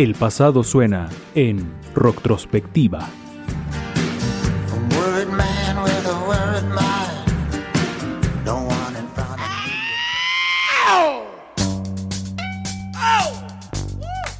[0.00, 3.06] El pasado suena en Rocktrospectiva.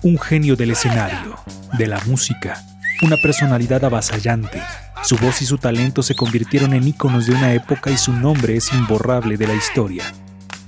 [0.02, 1.36] Un genio del escenario,
[1.76, 2.64] de la música,
[3.02, 4.62] una personalidad avasallante.
[5.02, 8.56] Su voz y su talento se convirtieron en íconos de una época y su nombre
[8.56, 10.04] es imborrable de la historia.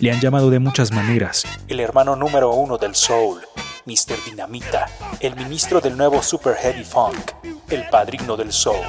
[0.01, 3.41] Le han llamado de muchas maneras, el hermano número uno del soul,
[3.87, 4.17] Mr.
[4.25, 4.87] Dinamita,
[5.21, 7.33] el ministro del nuevo Super Heavy Funk,
[7.71, 8.85] el padrino del soul.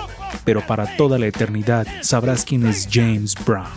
[0.46, 3.68] Pero para toda la eternidad sabrás quién es James Brown.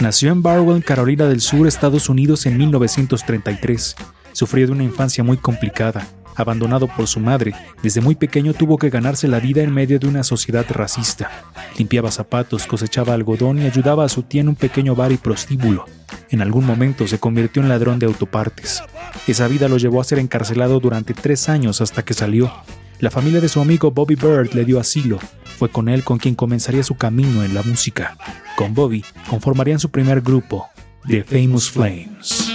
[0.00, 3.94] Nació en Barwell, Carolina del Sur, Estados Unidos en 1933.
[4.32, 6.06] Sufrió de una infancia muy complicada.
[6.34, 10.06] Abandonado por su madre, desde muy pequeño tuvo que ganarse la vida en medio de
[10.06, 11.30] una sociedad racista.
[11.76, 15.84] Limpiaba zapatos, cosechaba algodón y ayudaba a su tía en un pequeño bar y prostíbulo.
[16.30, 18.82] En algún momento se convirtió en ladrón de autopartes.
[19.26, 22.52] Esa vida lo llevó a ser encarcelado durante tres años hasta que salió.
[22.98, 25.18] La familia de su amigo Bobby Bird le dio asilo.
[25.58, 28.16] Fue con él con quien comenzaría su camino en la música.
[28.56, 30.68] Con Bobby conformarían su primer grupo,
[31.06, 32.52] The Famous Flames.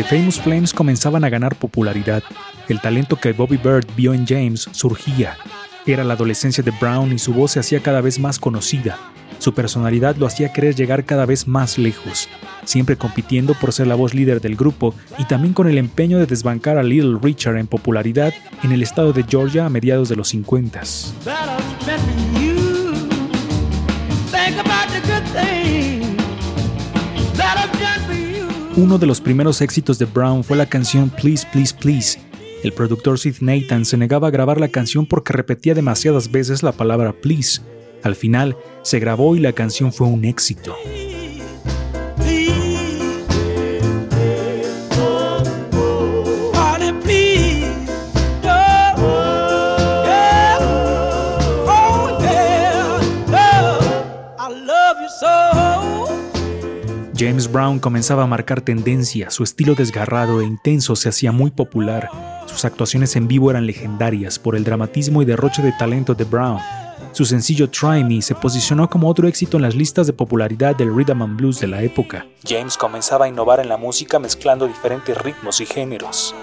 [0.00, 2.22] The Famous Flames comenzaban a ganar popularidad.
[2.70, 5.36] El talento que Bobby Bird vio en James surgía.
[5.84, 8.98] Era la adolescencia de Brown y su voz se hacía cada vez más conocida.
[9.40, 12.30] Su personalidad lo hacía querer llegar cada vez más lejos,
[12.64, 16.24] siempre compitiendo por ser la voz líder del grupo y también con el empeño de
[16.24, 20.28] desbancar a Little Richard en popularidad en el estado de Georgia a mediados de los
[20.28, 20.80] 50.
[28.76, 32.20] Uno de los primeros éxitos de Brown fue la canción Please, Please, Please.
[32.62, 36.70] El productor Sid Nathan se negaba a grabar la canción porque repetía demasiadas veces la
[36.70, 37.62] palabra please.
[38.04, 40.76] Al final, se grabó y la canción fue un éxito.
[57.40, 62.10] James Brown comenzaba a marcar tendencia, su estilo desgarrado e intenso se hacía muy popular,
[62.44, 66.58] sus actuaciones en vivo eran legendarias por el dramatismo y derroche de talento de Brown.
[67.12, 70.94] Su sencillo Try Me se posicionó como otro éxito en las listas de popularidad del
[70.94, 72.26] rhythm and blues de la época.
[72.46, 76.34] James comenzaba a innovar en la música mezclando diferentes ritmos y géneros.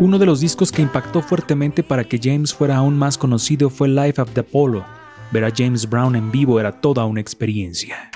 [0.00, 3.88] Uno de los discos que impactó fuertemente para que James fuera aún más conocido fue
[3.88, 4.84] Life of the Apollo.
[5.32, 8.12] Ver a James Brown en vivo era toda una experiencia.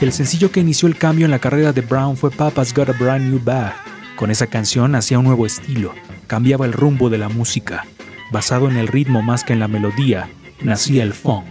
[0.00, 2.92] El sencillo que inició el cambio en la carrera de Brown fue Papa's Got a
[2.92, 3.74] Brand New Bag.
[4.14, 5.94] Con esa canción hacía un nuevo estilo,
[6.26, 7.86] cambiaba el rumbo de la música.
[8.32, 10.28] Basado en el ritmo más que en la melodía,
[10.62, 11.46] nacía el funk.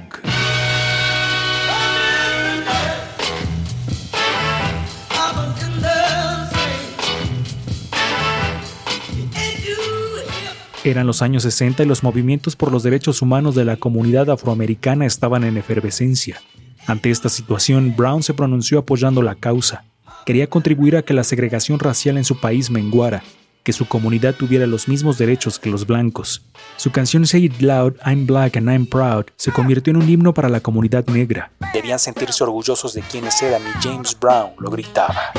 [10.83, 15.07] Eran los años 60 y los movimientos por los derechos humanos de la comunidad afroamericana
[15.07, 16.41] estaban en efervescencia.
[16.85, 19.85] Ante esta situación, Brown se pronunció apoyando la causa.
[20.27, 23.23] Quería contribuir a que la segregación racial en su país menguara
[23.65, 26.43] que su comunidad tuviera los mismos derechos que los blancos.
[26.77, 30.33] Su canción Say It Loud, I'm Black and I'm Proud se convirtió en un himno
[30.33, 31.51] para la comunidad negra.
[31.73, 35.33] Debían sentirse orgullosos de quienes eran y James Brown lo gritaba.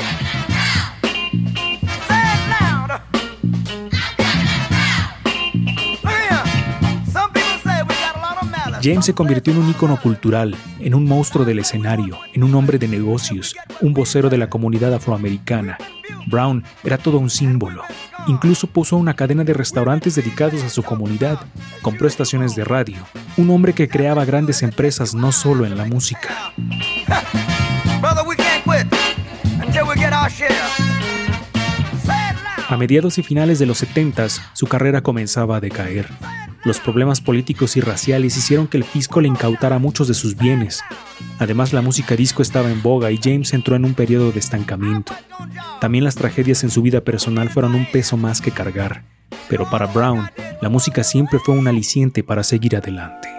[8.83, 12.77] James se convirtió en un ícono cultural, en un monstruo del escenario, en un hombre
[12.77, 15.77] de negocios, un vocero de la comunidad afroamericana.
[16.27, 17.83] Brown era todo un símbolo.
[18.27, 21.39] Incluso puso una cadena de restaurantes dedicados a su comunidad,
[21.81, 22.97] compró estaciones de radio,
[23.37, 26.53] un hombre que creaba grandes empresas no solo en la música.
[32.69, 36.07] A mediados y finales de los 70 su carrera comenzaba a decaer.
[36.67, 40.83] Los problemas políticos y raciales hicieron que el fisco le incautara muchos de sus bienes.
[41.39, 45.13] Además, la música disco estaba en boga y James entró en un periodo de estancamiento.
[45.79, 49.05] También las tragedias en su vida personal fueron un peso más que cargar.
[49.47, 50.29] Pero para Brown,
[50.61, 53.29] la música siempre fue un aliciente para seguir adelante.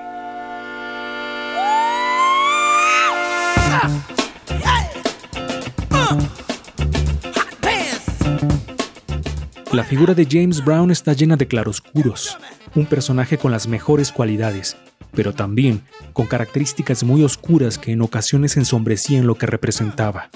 [9.70, 12.38] La figura de James Brown está llena de claroscuros,
[12.75, 14.76] un personaje con las mejores cualidades,
[15.12, 15.82] pero también
[16.12, 20.31] con características muy oscuras que en ocasiones ensombrecían lo que representaba.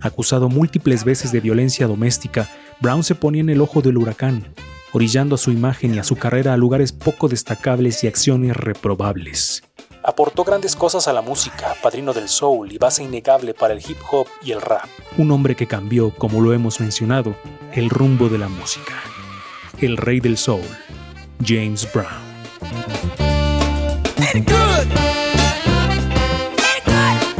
[0.00, 2.48] Acusado múltiples veces de violencia doméstica,
[2.80, 4.44] Brown se ponía en el ojo del huracán,
[4.92, 9.62] orillando a su imagen y a su carrera a lugares poco destacables y acciones reprobables.
[10.04, 13.98] Aportó grandes cosas a la música, padrino del soul y base innegable para el hip
[14.10, 14.86] hop y el rap.
[15.16, 17.36] Un hombre que cambió, como lo hemos mencionado,
[17.72, 18.94] el rumbo de la música.
[19.78, 20.62] El rey del soul,
[21.44, 22.06] James Brown.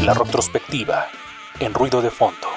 [0.04, 1.06] La retrospectiva
[1.60, 2.48] en ruido de fondo.